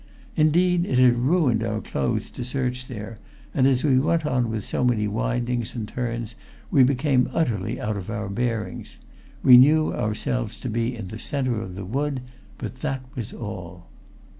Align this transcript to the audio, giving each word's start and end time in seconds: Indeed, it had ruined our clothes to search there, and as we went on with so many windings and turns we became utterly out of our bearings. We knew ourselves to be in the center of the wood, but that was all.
Indeed, 0.35 0.87
it 0.87 0.97
had 0.97 1.15
ruined 1.15 1.63
our 1.63 1.79
clothes 1.79 2.31
to 2.31 2.43
search 2.43 2.87
there, 2.87 3.19
and 3.53 3.67
as 3.67 3.83
we 3.83 3.99
went 3.99 4.25
on 4.25 4.49
with 4.49 4.65
so 4.65 4.83
many 4.83 5.07
windings 5.07 5.75
and 5.75 5.87
turns 5.87 6.33
we 6.71 6.81
became 6.83 7.29
utterly 7.35 7.79
out 7.79 7.95
of 7.97 8.09
our 8.09 8.27
bearings. 8.27 8.97
We 9.43 9.57
knew 9.57 9.93
ourselves 9.93 10.59
to 10.61 10.71
be 10.71 10.95
in 10.95 11.09
the 11.09 11.19
center 11.19 11.61
of 11.61 11.75
the 11.75 11.85
wood, 11.85 12.21
but 12.57 12.77
that 12.77 13.05
was 13.15 13.31
all. 13.31 13.91